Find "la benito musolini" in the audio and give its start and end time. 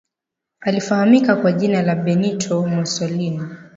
1.81-3.41